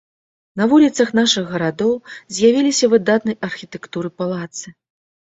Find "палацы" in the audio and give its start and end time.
4.23-4.67